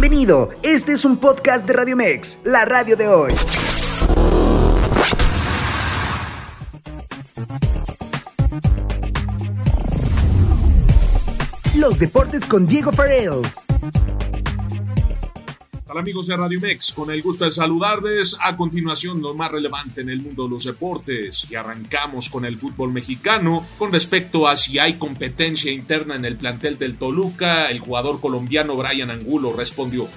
Bienvenido, 0.00 0.50
este 0.62 0.92
es 0.92 1.04
un 1.04 1.16
podcast 1.16 1.66
de 1.66 1.72
Radio 1.72 1.96
Mex, 1.96 2.38
la 2.44 2.64
radio 2.64 2.96
de 2.96 3.08
hoy. 3.08 3.32
Los 11.74 11.98
deportes 11.98 12.46
con 12.46 12.68
Diego 12.68 12.92
Farrell. 12.92 13.42
Hola 15.90 16.02
amigos 16.02 16.26
de 16.26 16.36
Radio 16.36 16.60
Mex, 16.60 16.92
con 16.92 17.10
el 17.10 17.22
gusto 17.22 17.46
de 17.46 17.50
saludarles. 17.50 18.36
A 18.42 18.54
continuación, 18.58 19.22
lo 19.22 19.32
más 19.32 19.50
relevante 19.50 20.02
en 20.02 20.10
el 20.10 20.20
mundo 20.20 20.44
de 20.44 20.50
los 20.50 20.64
deportes. 20.64 21.46
Y 21.48 21.54
arrancamos 21.54 22.28
con 22.28 22.44
el 22.44 22.58
fútbol 22.58 22.92
mexicano. 22.92 23.64
Con 23.78 23.90
respecto 23.90 24.46
a 24.46 24.54
si 24.54 24.78
hay 24.78 24.98
competencia 24.98 25.72
interna 25.72 26.16
en 26.16 26.26
el 26.26 26.36
plantel 26.36 26.78
del 26.78 26.98
Toluca, 26.98 27.70
el 27.70 27.78
jugador 27.78 28.20
colombiano 28.20 28.76
Brian 28.76 29.10
Angulo 29.10 29.54
respondió. 29.54 30.08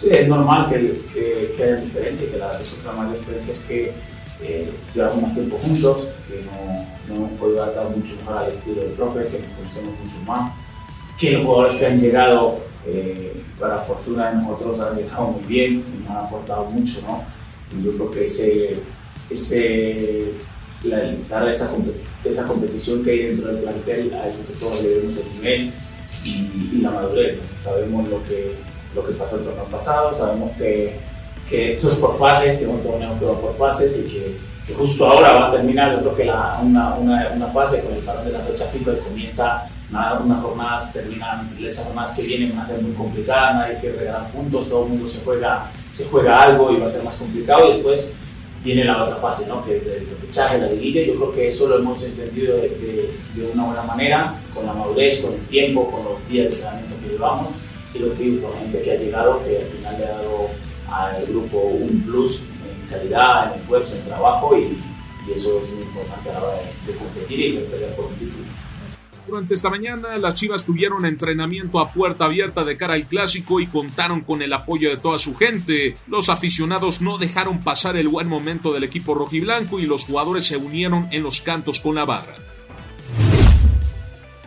Sí, 0.00 0.08
es 0.10 0.28
normal 0.28 0.70
que, 0.70 0.98
que, 1.12 1.62
haya 1.62 1.76
diferencia 1.76 2.26
y 2.26 2.30
que 2.30 2.38
la, 2.38 2.50
la 2.86 2.92
mayor 2.92 3.18
diferencia 3.18 3.52
es 3.52 3.60
que 3.64 3.92
eh, 4.40 4.72
llevamos 4.94 5.22
más 5.24 5.34
tiempo 5.34 5.58
juntos, 5.58 6.08
que 6.26 6.42
no, 6.42 6.86
no 7.06 7.26
hemos 7.26 7.38
podido 7.38 7.62
adaptar 7.62 7.94
mucho 7.94 8.16
mejor 8.16 8.38
al 8.38 8.50
estilo 8.50 8.80
del 8.80 8.92
profe, 8.92 9.26
que 9.26 9.40
nos 9.40 9.56
conocemos 9.56 9.94
mucho 10.00 10.22
más, 10.26 10.52
que 11.18 11.32
los 11.32 11.42
jugadores 11.42 11.74
que 11.74 11.86
han 11.86 12.00
llegado, 12.00 12.73
eh, 12.86 13.42
para 13.58 13.78
fortuna 13.78 14.30
de 14.30 14.36
nosotros, 14.36 14.80
han 14.80 14.96
llegado 14.96 15.26
muy 15.28 15.44
bien 15.44 15.84
y 15.86 16.02
nos 16.02 16.10
han 16.10 16.26
aportado 16.26 16.64
mucho, 16.66 17.00
¿no? 17.02 17.24
Y 17.76 17.84
yo 17.84 17.92
creo 17.92 18.10
que 18.10 18.24
ese, 18.26 18.76
ese 19.30 20.32
la, 20.82 21.10
estar 21.10 21.48
esa, 21.48 21.70
esa 22.24 22.46
competición 22.46 23.02
que 23.02 23.10
hay 23.10 23.22
dentro 23.28 23.48
del 23.48 23.62
plantel 23.62 24.14
ha 24.14 24.28
hecho 24.28 24.46
que 24.46 24.52
todos 24.54 24.82
le 24.82 24.88
demos 24.90 25.16
el 25.16 25.32
nivel 25.34 25.72
y, 26.24 26.76
y 26.76 26.80
la 26.82 26.90
madurez. 26.90 27.38
Sabemos 27.62 28.08
lo 28.08 28.22
que, 28.24 28.54
lo 28.94 29.04
que 29.04 29.12
pasó 29.12 29.36
el 29.36 29.44
torneo 29.44 29.64
pasado, 29.64 30.16
sabemos 30.16 30.52
que 30.58 30.98
que 31.48 31.72
esto 31.72 31.90
es 31.90 31.96
por 31.96 32.18
fases, 32.18 32.58
que 32.58 32.64
es 32.64 32.70
un 32.70 32.82
torneo 32.82 33.18
que 33.18 33.24
va 33.26 33.40
por 33.40 33.56
fases 33.56 33.96
y 33.96 34.02
que, 34.08 34.38
que, 34.66 34.74
justo 34.74 35.06
ahora 35.06 35.32
va 35.32 35.48
a 35.48 35.52
terminar, 35.52 35.92
yo 35.92 36.00
creo 36.00 36.16
que 36.16 36.24
la, 36.24 36.58
una, 36.62 36.94
una, 36.94 37.32
una, 37.34 37.46
fase 37.48 37.82
con 37.82 37.92
el 37.92 38.00
parón 38.00 38.24
de 38.24 38.32
la 38.32 38.40
fecha 38.40 38.70
y 38.74 38.78
comienza 38.78 39.68
nada, 39.90 40.20
unas 40.20 40.42
jornadas, 40.42 40.92
terminan, 40.92 41.56
esas 41.60 41.86
jornadas 41.86 42.12
que 42.12 42.22
vienen 42.22 42.50
van 42.50 42.60
a 42.60 42.68
ser 42.68 42.82
muy 42.82 42.92
complicadas, 42.92 43.54
nadie 43.54 43.78
quiere 43.80 43.98
regalar 43.98 44.30
puntos, 44.32 44.68
todo 44.68 44.84
el 44.84 44.90
mundo 44.90 45.08
se 45.08 45.20
juega, 45.24 45.70
se 45.90 46.06
juega 46.06 46.42
algo 46.42 46.72
y 46.72 46.80
va 46.80 46.86
a 46.86 46.90
ser 46.90 47.04
más 47.04 47.16
complicado 47.16 47.68
y 47.68 47.74
después 47.74 48.14
viene 48.64 48.84
la 48.84 49.02
otra 49.04 49.16
fase, 49.16 49.46
¿no? 49.46 49.64
que 49.64 49.76
es 49.76 49.86
el 49.86 50.08
repechaje, 50.08 50.58
la 50.58 50.68
liguilla, 50.68 51.02
yo 51.02 51.16
creo 51.16 51.32
que 51.32 51.48
eso 51.48 51.68
lo 51.68 51.78
hemos 51.78 52.02
entendido 52.02 52.56
de, 52.56 52.70
de, 52.70 53.18
de, 53.34 53.50
una 53.52 53.64
buena 53.64 53.82
manera, 53.82 54.34
con 54.54 54.64
la 54.64 54.72
madurez, 54.72 55.20
con 55.20 55.34
el 55.34 55.46
tiempo, 55.48 55.90
con 55.90 56.02
los 56.04 56.28
días 56.28 56.50
de 56.50 56.56
entrenamiento 56.56 56.96
que 57.02 57.12
llevamos 57.12 57.48
y 57.94 57.98
lo 57.98 58.14
que 58.14 58.40
con 58.40 58.58
gente 58.58 58.82
que 58.82 58.92
ha 58.92 58.96
llegado, 58.96 59.44
que 59.44 59.58
al 59.58 59.66
final 59.66 59.98
le 59.98 60.06
ha 60.06 60.12
dado 60.12 60.48
al 60.90 61.26
grupo 61.26 61.58
un 61.58 62.02
plus 62.06 62.40
en 62.40 62.90
calidad, 62.90 63.52
en 63.52 63.60
esfuerzo, 63.60 63.96
en 63.96 64.04
trabajo 64.04 64.56
y, 64.56 64.78
y 65.28 65.32
eso 65.32 65.60
es 65.62 65.70
muy 65.70 65.82
importante 65.82 66.30
a 66.30 66.32
la 66.32 66.42
hora 66.42 66.56
de, 66.56 66.92
de 66.92 66.98
competir 66.98 67.40
y 67.40 67.56
de 67.56 67.60
pelear 67.62 67.94
por 67.94 68.06
un 68.06 68.14
título. 68.14 68.44
Durante 69.26 69.54
esta 69.54 69.70
mañana, 69.70 70.18
las 70.18 70.34
Chivas 70.34 70.66
tuvieron 70.66 71.06
entrenamiento 71.06 71.80
a 71.80 71.92
puerta 71.92 72.26
abierta 72.26 72.62
de 72.62 72.76
cara 72.76 72.94
al 72.94 73.06
clásico 73.06 73.58
y 73.58 73.66
contaron 73.66 74.20
con 74.20 74.42
el 74.42 74.52
apoyo 74.52 74.90
de 74.90 74.98
toda 74.98 75.18
su 75.18 75.34
gente. 75.34 75.96
Los 76.06 76.28
aficionados 76.28 77.00
no 77.00 77.16
dejaron 77.16 77.60
pasar 77.60 77.96
el 77.96 78.08
buen 78.08 78.28
momento 78.28 78.72
del 78.72 78.84
equipo 78.84 79.14
rojiblanco 79.14 79.80
y 79.80 79.86
los 79.86 80.04
jugadores 80.04 80.44
se 80.44 80.58
unieron 80.58 81.08
en 81.10 81.22
los 81.22 81.40
cantos 81.40 81.80
con 81.80 81.94
la 81.94 82.04
barra. 82.04 82.34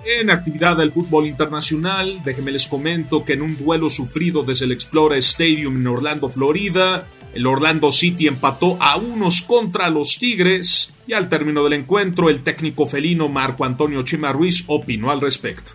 En 0.05 0.29
actividad 0.29 0.77
del 0.77 0.93
fútbol 0.93 1.25
internacional, 1.25 2.21
déjenme 2.23 2.51
les 2.51 2.67
comento 2.67 3.25
que 3.25 3.33
en 3.33 3.41
un 3.41 3.57
duelo 3.57 3.89
sufrido 3.89 4.43
desde 4.43 4.63
el 4.63 4.71
Explorer 4.71 5.17
Stadium 5.17 5.75
en 5.75 5.87
Orlando, 5.87 6.29
Florida, 6.29 7.05
el 7.33 7.45
Orlando 7.45 7.91
City 7.91 8.27
empató 8.27 8.77
a 8.79 8.97
unos 8.97 9.41
contra 9.41 9.89
los 9.89 10.17
Tigres 10.17 10.91
y 11.05 11.13
al 11.13 11.29
término 11.29 11.63
del 11.63 11.73
encuentro 11.73 12.29
el 12.29 12.43
técnico 12.43 12.85
felino 12.85 13.27
Marco 13.27 13.65
Antonio 13.65 14.03
Chima 14.03 14.31
Ruiz 14.31 14.63
opinó 14.67 15.11
al 15.11 15.21
respecto. 15.21 15.71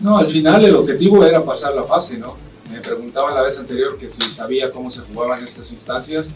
No, 0.00 0.18
al 0.18 0.26
final 0.26 0.64
el 0.64 0.74
objetivo 0.74 1.24
era 1.24 1.44
pasar 1.44 1.74
la 1.74 1.84
fase, 1.84 2.18
¿no? 2.18 2.36
Me 2.70 2.80
preguntaban 2.80 3.34
la 3.34 3.42
vez 3.42 3.58
anterior 3.58 3.98
que 3.98 4.10
si 4.10 4.22
sabía 4.32 4.70
cómo 4.70 4.90
se 4.90 5.00
jugaban 5.00 5.44
estas 5.44 5.70
instancias 5.72 6.26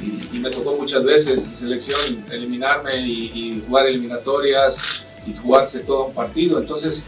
y, 0.00 0.38
me 0.38 0.50
tocó 0.50 0.76
muchas 0.76 1.04
veces 1.04 1.44
en 1.44 1.58
selección 1.58 2.24
eliminarme 2.30 3.00
y, 3.00 3.30
y 3.34 3.64
jugar 3.66 3.86
eliminatorias 3.86 5.04
y 5.26 5.34
jugarse 5.34 5.80
todo 5.80 6.06
un 6.06 6.14
partido. 6.14 6.60
Entonces, 6.60 7.02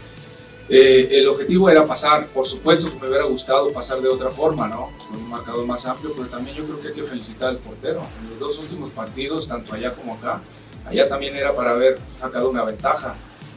eh, 0.71 1.07
el 1.11 1.27
objetivo 1.27 1.67
era 1.67 1.83
pasar, 1.87 2.27
por 2.27 2.45
supuesto 2.45 2.91
que 2.91 2.99
me 2.99 3.07
hubiera 3.07 3.25
gustado 3.25 3.73
pasar 3.73 4.01
de 4.01 4.07
otra 4.07 4.29
forma, 4.29 4.67
¿no? 4.67 4.91
Con 4.99 5.17
un 5.19 5.29
marcador 5.29 5.65
más 5.65 5.83
amplio, 5.87 6.13
pero 6.15 6.27
también 6.27 6.57
yo 6.57 6.65
creo 6.65 6.79
que 6.79 6.87
hay 6.89 6.93
que 6.93 7.03
felicitar 7.03 7.49
al 7.49 7.57
portero. 7.57 8.01
En 8.21 8.29
los 8.29 8.39
dos 8.39 8.59
últimos 8.59 8.91
partidos, 8.91 9.47
tanto 9.47 9.73
allá 9.73 9.91
como 9.95 10.13
acá, 10.13 10.41
allá 10.85 11.09
también 11.09 11.35
era 11.35 11.55
para 11.55 11.71
haber 11.71 11.97
sacado 12.19 12.51
una 12.51 12.63
ventaja, 12.63 13.15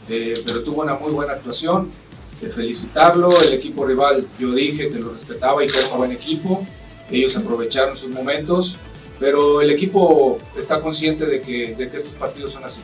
eh, 0.08 0.42
pero 0.46 0.62
tuvo 0.62 0.80
una 0.82 0.94
muy 0.94 1.12
buena 1.12 1.34
actuación. 1.34 1.90
De 2.40 2.48
felicitarlo, 2.48 3.40
el 3.40 3.52
equipo 3.52 3.84
rival, 3.84 4.26
yo 4.38 4.52
dije 4.52 4.90
que 4.90 4.98
lo 4.98 5.12
respetaba 5.12 5.62
y 5.62 5.68
que 5.68 5.78
era 5.78 5.88
un 5.90 5.98
buen 5.98 6.12
equipo, 6.12 6.66
ellos 7.10 7.36
aprovecharon 7.36 7.96
sus 7.96 8.08
momentos, 8.08 8.78
pero 9.20 9.60
el 9.60 9.70
equipo 9.70 10.38
está 10.58 10.80
consciente 10.80 11.26
de 11.26 11.40
que, 11.40 11.74
de 11.76 11.88
que 11.88 11.98
estos 11.98 12.14
partidos 12.14 12.54
son 12.54 12.64
así 12.64 12.80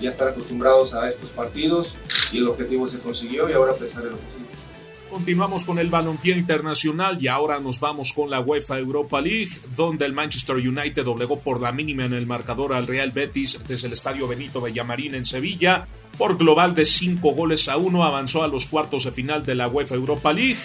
ya 0.00 0.10
estar 0.10 0.28
acostumbrados 0.28 0.94
a 0.94 1.08
estos 1.08 1.30
partidos 1.30 1.94
y 2.32 2.38
el 2.38 2.48
objetivo 2.48 2.88
se 2.88 2.98
consiguió 3.00 3.48
y 3.48 3.52
ahora 3.52 3.74
pesar 3.74 4.04
de 4.04 4.10
lo 4.10 4.16
que 4.16 4.30
sigue. 4.30 4.70
Continuamos 5.10 5.64
con 5.64 5.80
el 5.80 5.90
balompié 5.90 6.36
internacional 6.36 7.18
y 7.20 7.26
ahora 7.26 7.58
nos 7.58 7.80
vamos 7.80 8.12
con 8.12 8.30
la 8.30 8.38
UEFA 8.40 8.78
Europa 8.78 9.20
League, 9.20 9.50
donde 9.74 10.06
el 10.06 10.12
Manchester 10.12 10.56
United 10.56 11.04
doblegó 11.04 11.40
por 11.40 11.60
la 11.60 11.72
mínima 11.72 12.04
en 12.04 12.12
el 12.12 12.28
marcador 12.28 12.72
al 12.72 12.86
Real 12.86 13.10
Betis 13.10 13.58
desde 13.66 13.88
el 13.88 13.94
Estadio 13.94 14.28
Benito 14.28 14.62
Villamarín 14.62 15.16
en 15.16 15.24
Sevilla. 15.24 15.88
Por 16.16 16.38
global 16.38 16.74
de 16.74 16.84
5 16.84 17.32
goles 17.32 17.68
a 17.68 17.76
1 17.76 18.04
avanzó 18.04 18.44
a 18.44 18.48
los 18.48 18.66
cuartos 18.66 19.04
de 19.04 19.10
final 19.10 19.44
de 19.44 19.56
la 19.56 19.66
UEFA 19.66 19.96
Europa 19.96 20.32
League 20.32 20.60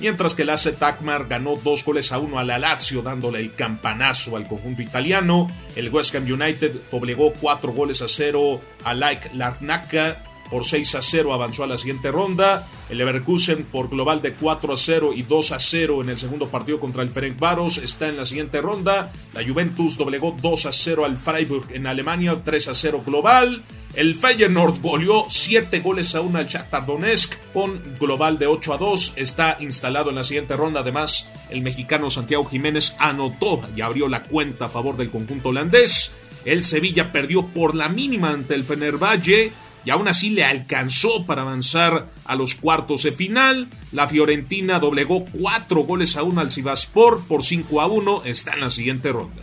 mientras 0.00 0.34
que 0.34 0.42
el 0.42 0.50
AC 0.50 0.76
Takmar 0.78 1.28
ganó 1.28 1.56
dos 1.56 1.84
goles 1.84 2.10
a 2.10 2.18
uno 2.18 2.38
a 2.38 2.44
la 2.44 2.58
Lazio, 2.58 3.02
dándole 3.02 3.40
el 3.40 3.54
campanazo 3.54 4.36
al 4.36 4.48
conjunto 4.48 4.82
italiano. 4.82 5.46
El 5.76 5.90
West 5.90 6.14
Ham 6.14 6.24
United 6.24 6.72
doblegó 6.90 7.32
cuatro 7.34 7.72
goles 7.72 8.02
a 8.02 8.08
cero 8.08 8.60
a 8.82 8.94
Like 8.94 9.30
Larnaca. 9.34 10.24
Por 10.50 10.64
6 10.64 10.96
a 10.96 11.02
0 11.02 11.32
avanzó 11.32 11.62
a 11.62 11.66
la 11.68 11.78
siguiente 11.78 12.10
ronda. 12.10 12.68
El 12.88 12.98
Leverkusen 12.98 13.64
por 13.64 13.88
global 13.88 14.20
de 14.20 14.34
4 14.34 14.72
a 14.72 14.76
0 14.76 15.12
y 15.14 15.22
2 15.22 15.52
a 15.52 15.58
0 15.60 16.02
en 16.02 16.08
el 16.08 16.18
segundo 16.18 16.48
partido 16.48 16.80
contra 16.80 17.02
el 17.04 17.10
Ferencváros 17.10 17.78
está 17.78 18.08
en 18.08 18.16
la 18.16 18.24
siguiente 18.24 18.60
ronda. 18.60 19.12
La 19.32 19.46
Juventus 19.46 19.96
doblegó 19.96 20.36
2 20.40 20.66
a 20.66 20.72
0 20.72 21.04
al 21.04 21.18
Freiburg 21.18 21.68
en 21.72 21.86
Alemania, 21.86 22.36
3 22.44 22.68
a 22.68 22.74
0 22.74 23.02
global. 23.06 23.62
El 23.94 24.16
Feyenoord 24.16 24.80
goleó 24.80 25.26
7 25.28 25.80
goles 25.80 26.14
a 26.14 26.20
1 26.20 26.38
al 26.38 26.48
Shakhtar 26.48 26.86
Donetsk 26.86 27.34
con 27.52 27.80
global 27.98 28.38
de 28.38 28.46
8 28.46 28.74
a 28.74 28.78
2. 28.78 29.14
Está 29.16 29.56
instalado 29.60 30.10
en 30.10 30.16
la 30.16 30.24
siguiente 30.24 30.56
ronda. 30.56 30.80
Además, 30.80 31.28
el 31.50 31.62
mexicano 31.62 32.10
Santiago 32.10 32.44
Jiménez 32.44 32.96
anotó 32.98 33.60
y 33.76 33.80
abrió 33.80 34.08
la 34.08 34.24
cuenta 34.24 34.66
a 34.66 34.68
favor 34.68 34.96
del 34.96 35.10
conjunto 35.10 35.50
holandés. 35.50 36.12
El 36.44 36.62
Sevilla 36.62 37.12
perdió 37.12 37.46
por 37.46 37.74
la 37.74 37.88
mínima 37.88 38.30
ante 38.30 38.54
el 38.54 38.64
Fenerbahce 38.64 39.52
y 39.84 39.90
aún 39.90 40.08
así 40.08 40.30
le 40.30 40.44
alcanzó 40.44 41.26
para 41.26 41.42
avanzar 41.42 42.06
a 42.24 42.34
los 42.34 42.54
cuartos 42.54 43.02
de 43.02 43.12
final. 43.12 43.68
La 43.92 44.08
Fiorentina 44.08 44.78
doblegó 44.78 45.24
4 45.24 45.82
goles 45.82 46.16
a 46.16 46.22
1 46.22 46.40
al 46.40 46.50
Sivaspor 46.50 47.26
por 47.26 47.42
5 47.42 47.80
a 47.80 47.86
1. 47.86 48.22
Está 48.24 48.54
en 48.54 48.60
la 48.60 48.70
siguiente 48.70 49.10
ronda. 49.12 49.42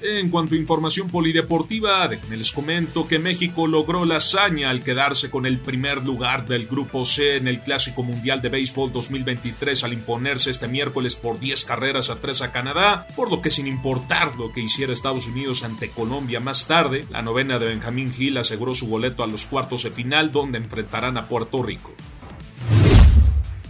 En 0.00 0.30
cuanto 0.30 0.54
a 0.54 0.58
información 0.58 1.10
polideportiva, 1.10 2.08
les 2.30 2.52
comento 2.52 3.08
que 3.08 3.18
México 3.18 3.66
logró 3.66 4.04
la 4.04 4.16
hazaña 4.16 4.70
al 4.70 4.84
quedarse 4.84 5.28
con 5.28 5.44
el 5.44 5.58
primer 5.58 6.04
lugar 6.04 6.46
del 6.46 6.68
Grupo 6.68 7.04
C 7.04 7.36
en 7.36 7.48
el 7.48 7.60
Clásico 7.60 8.04
Mundial 8.04 8.40
de 8.40 8.48
Béisbol 8.48 8.92
2023 8.92 9.82
al 9.82 9.92
imponerse 9.92 10.50
este 10.50 10.68
miércoles 10.68 11.16
por 11.16 11.40
10 11.40 11.64
carreras 11.64 12.10
a 12.10 12.20
3 12.20 12.42
a 12.42 12.52
Canadá, 12.52 13.08
por 13.16 13.28
lo 13.28 13.42
que 13.42 13.50
sin 13.50 13.66
importar 13.66 14.36
lo 14.36 14.52
que 14.52 14.60
hiciera 14.60 14.92
Estados 14.92 15.26
Unidos 15.26 15.64
ante 15.64 15.90
Colombia 15.90 16.38
más 16.38 16.68
tarde, 16.68 17.04
la 17.10 17.22
novena 17.22 17.58
de 17.58 17.66
Benjamín 17.66 18.12
Gil 18.12 18.38
aseguró 18.38 18.74
su 18.74 18.86
boleto 18.86 19.24
a 19.24 19.26
los 19.26 19.46
cuartos 19.46 19.82
de 19.82 19.90
final 19.90 20.30
donde 20.30 20.58
enfrentarán 20.58 21.16
a 21.16 21.26
Puerto 21.26 21.60
Rico. 21.60 21.92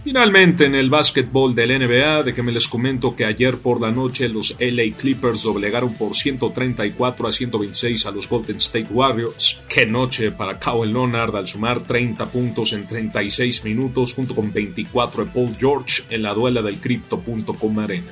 Finalmente, 0.09 0.65
en 0.65 0.73
el 0.73 0.89
básquetbol 0.89 1.53
del 1.53 1.69
NBA, 1.69 2.23
de 2.23 2.33
que 2.33 2.41
me 2.41 2.51
les 2.51 2.67
comento 2.67 3.15
que 3.15 3.25
ayer 3.25 3.59
por 3.59 3.79
la 3.79 3.91
noche 3.91 4.27
los 4.27 4.55
LA 4.59 4.97
Clippers 4.97 5.43
doblegaron 5.43 5.93
por 5.93 6.15
134 6.15 7.27
a 7.27 7.31
126 7.31 8.07
a 8.07 8.09
los 8.09 8.27
Golden 8.27 8.57
State 8.57 8.87
Warriors. 8.89 9.61
Qué 9.69 9.85
noche 9.85 10.31
para 10.31 10.57
Kawhi 10.57 10.91
Leonard 10.91 11.35
al 11.35 11.45
sumar 11.45 11.81
30 11.81 12.25
puntos 12.25 12.73
en 12.73 12.87
36 12.87 13.63
minutos 13.63 14.15
junto 14.15 14.33
con 14.33 14.51
24 14.51 15.25
de 15.25 15.31
Paul 15.31 15.55
George 15.59 16.01
en 16.09 16.23
la 16.23 16.33
duela 16.33 16.63
del 16.63 16.77
Crypto.com 16.77 17.77
Arena. 17.77 18.11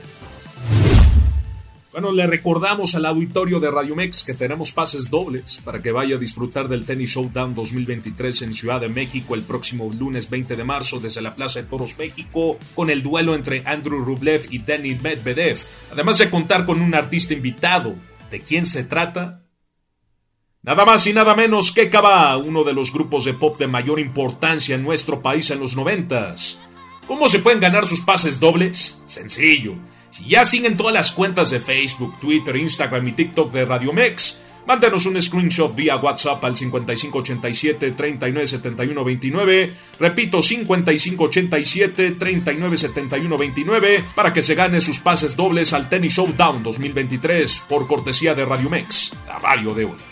Bueno, 2.00 2.12
le 2.12 2.28
recordamos 2.28 2.94
al 2.94 3.08
auditorio 3.08 3.60
de 3.60 3.72
Radio 3.72 3.96
Mex 3.96 4.22
que 4.22 4.36
tenemos 4.36 4.72
pases 4.72 5.10
dobles 5.10 5.60
para 5.66 5.82
que 5.82 5.92
vaya 5.92 6.16
a 6.18 6.20
disfrutar 6.20 6.68
del 6.68 6.86
Tennis 6.86 7.10
Showdown 7.10 7.56
2023 7.56 8.44
en 8.44 8.54
Ciudad 8.54 8.82
de 8.82 8.88
México 8.88 9.34
el 9.34 9.42
próximo 9.42 9.92
lunes 9.98 10.30
20 10.30 10.56
de 10.56 10.64
marzo 10.64 11.00
desde 11.00 11.24
la 11.24 11.34
Plaza 11.34 11.60
de 11.60 11.68
Toros 11.68 11.98
México 11.98 12.60
con 12.76 12.92
el 12.92 13.02
duelo 13.02 13.34
entre 13.34 13.64
Andrew 13.66 14.06
Rublev 14.06 14.46
y 14.52 14.60
Denis 14.60 15.02
Medvedev. 15.02 15.58
Además 15.92 16.20
de 16.20 16.30
contar 16.30 16.68
con 16.68 16.82
un 16.82 16.94
artista 16.94 17.34
invitado. 17.34 17.96
¿De 18.30 18.42
quién 18.42 18.68
se 18.68 18.84
trata? 18.84 19.42
Nada 20.62 20.86
más 20.86 21.08
y 21.08 21.14
nada 21.14 21.34
menos 21.34 21.72
que 21.72 21.90
Kaba, 21.90 22.38
uno 22.38 22.64
de 22.64 22.74
los 22.74 22.94
grupos 22.94 23.26
de 23.26 23.34
pop 23.34 23.58
de 23.58 23.66
mayor 23.66 24.00
importancia 24.00 24.76
en 24.76 24.84
nuestro 24.84 25.24
país 25.24 25.50
en 25.50 25.60
los 25.60 25.76
noventas. 25.76 26.60
¿Cómo 27.08 27.28
se 27.28 27.40
pueden 27.40 27.60
ganar 27.60 27.88
sus 27.88 28.02
pases 28.02 28.40
dobles? 28.40 29.02
Sencillo 29.08 29.80
si 30.18 30.30
ya 30.30 30.46
siguen 30.46 30.76
todas 30.76 30.96
las 30.96 31.12
cuentas 31.12 31.52
de 31.52 31.60
Facebook, 31.60 32.18
Twitter, 32.20 32.56
Instagram 32.56 33.08
y 33.08 33.12
TikTok 33.12 33.54
de 33.54 33.66
Radio 33.66 33.94
Mex, 33.94 34.40
mándanos 34.66 35.06
un 35.06 35.22
screenshot 35.22 35.76
vía 35.76 35.98
WhatsApp 35.98 36.44
al 36.44 36.58
5587 36.58 37.92
397129. 37.92 39.74
Repito, 40.00 40.42
5587 40.42 42.12
397129 42.14 44.06
para 44.16 44.34
que 44.34 44.42
se 44.42 44.56
gane 44.56 44.82
sus 44.82 44.98
pases 44.98 45.36
dobles 45.36 45.74
al 45.74 45.88
Tennis 45.88 46.16
Showdown 46.16 46.64
2023 46.64 47.66
por 47.70 47.86
cortesía 47.86 48.34
de 48.34 48.46
Radio 48.46 48.72
Mex, 48.72 49.12
la 49.28 49.38
radio 49.38 49.76
de 49.76 49.86
hoy. 49.86 50.07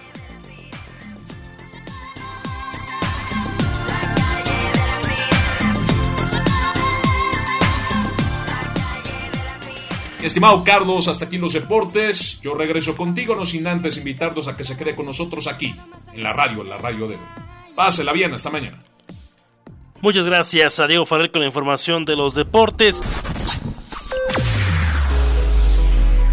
Estimado 10.26 10.64
Carlos, 10.64 11.08
hasta 11.08 11.26
aquí 11.26 11.38
los 11.38 11.54
deportes. 11.54 12.42
Yo 12.42 12.56
regreso 12.56 12.98
contigo, 12.98 13.36
no 13.36 13.46
sin 13.46 13.68
antes 13.68 13.96
invitarlos 13.98 14.48
a 14.48 14.58
que 14.58 14.64
se 14.64 14.76
quede 14.76 14.96
con 14.96 15.06
nosotros 15.06 15.46
aquí, 15.46 15.76
en 16.14 16.24
la 16.24 16.34
radio, 16.34 16.64
en 16.64 16.70
la 16.70 16.80
radio 16.80 17.08
de 17.08 17.14
hoy. 17.14 17.22
Pásela 17.76 18.12
bien, 18.12 18.34
hasta 18.34 18.50
mañana. 18.50 18.80
Muchas 20.02 20.26
gracias 20.26 20.80
a 20.80 20.88
Diego 20.88 21.06
Farrell 21.06 21.30
con 21.30 21.42
la 21.42 21.48
información 21.48 22.06
de 22.06 22.16
los 22.16 22.34
deportes. 22.34 23.02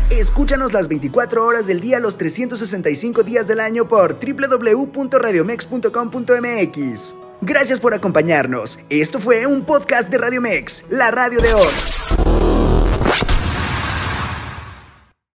Escúchanos 0.08 0.72
las 0.72 0.88
24 0.88 1.44
horas 1.44 1.66
del 1.66 1.80
día, 1.80 2.00
los 2.00 2.16
365 2.16 3.24
días 3.24 3.46
del 3.46 3.60
año 3.60 3.88
por 3.88 4.18
www.radiomex.com.mx. 4.18 7.14
Gracias 7.42 7.78
por 7.78 7.92
acompañarnos. 7.92 8.78
Esto 8.88 9.20
fue 9.20 9.46
un 9.46 9.66
podcast 9.66 10.08
de 10.08 10.16
Radio 10.16 10.40
Mex, 10.40 10.86
la 10.88 11.10
radio 11.10 11.42
de 11.42 11.52
hoy. 11.52 11.68